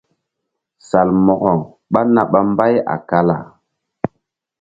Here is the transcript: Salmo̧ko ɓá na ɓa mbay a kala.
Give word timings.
Salmo̧ko 0.87 1.51
ɓá 1.91 2.01
na 2.13 2.21
ɓa 2.31 2.39
mbay 2.51 2.75
a 2.93 2.95
kala. 3.09 3.35